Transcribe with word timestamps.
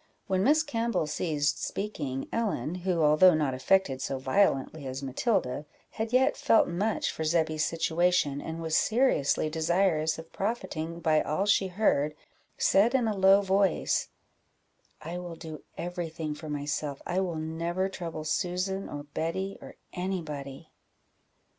'"When 0.26 0.44
Miss 0.44 0.62
Campbell 0.62 1.06
ceased 1.06 1.64
speaking, 1.64 2.28
Ellen, 2.30 2.74
who, 2.84 3.02
although 3.02 3.32
not 3.32 3.54
affected 3.54 4.02
so 4.02 4.18
violently 4.18 4.86
as 4.86 5.02
Matilda, 5.02 5.64
had 5.92 6.12
yet 6.12 6.36
felt 6.36 6.68
much 6.68 7.10
for 7.10 7.24
Zebby's 7.24 7.64
situation, 7.64 8.42
and 8.42 8.60
was 8.60 8.76
seriously 8.76 9.48
desirous 9.48 10.18
of 10.18 10.30
profiting 10.30 11.00
by 11.00 11.22
all 11.22 11.46
she 11.46 11.68
heard, 11.68 12.14
said 12.58 12.94
in 12.94 13.08
a 13.08 13.16
low 13.16 13.40
voice 13.40 14.10
"I 15.00 15.16
will 15.16 15.36
do 15.36 15.62
every 15.78 16.10
thing 16.10 16.34
for 16.34 16.50
myself 16.50 17.00
I 17.06 17.20
will 17.20 17.36
never 17.36 17.88
trouble 17.88 18.24
Susan, 18.24 18.90
or 18.90 19.04
Betty, 19.04 19.56
or 19.62 19.76
any 19.94 20.20
body." 20.20 20.68